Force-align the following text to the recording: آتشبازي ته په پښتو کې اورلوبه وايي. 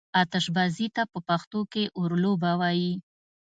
آتشبازي 0.21 0.87
ته 0.95 1.03
په 1.11 1.19
پښتو 1.27 1.59
کې 1.71 1.83
اورلوبه 1.97 2.51
وايي. 2.61 2.93